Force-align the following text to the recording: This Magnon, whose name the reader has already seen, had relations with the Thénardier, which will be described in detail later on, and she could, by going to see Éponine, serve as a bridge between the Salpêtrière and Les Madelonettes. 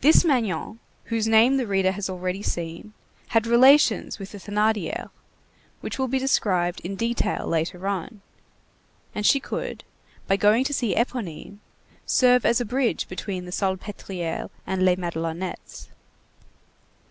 This 0.00 0.24
Magnon, 0.24 0.78
whose 1.04 1.26
name 1.28 1.58
the 1.58 1.66
reader 1.66 1.92
has 1.92 2.08
already 2.08 2.40
seen, 2.42 2.94
had 3.26 3.46
relations 3.46 4.18
with 4.18 4.32
the 4.32 4.38
Thénardier, 4.38 5.10
which 5.82 5.98
will 5.98 6.08
be 6.08 6.18
described 6.18 6.80
in 6.80 6.96
detail 6.96 7.46
later 7.46 7.86
on, 7.86 8.22
and 9.14 9.26
she 9.26 9.38
could, 9.38 9.84
by 10.26 10.38
going 10.38 10.64
to 10.64 10.72
see 10.72 10.94
Éponine, 10.94 11.58
serve 12.06 12.46
as 12.46 12.62
a 12.62 12.64
bridge 12.64 13.06
between 13.06 13.44
the 13.44 13.50
Salpêtrière 13.52 14.48
and 14.66 14.82
Les 14.82 14.96
Madelonettes. 14.96 15.90